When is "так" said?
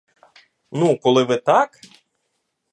1.37-1.69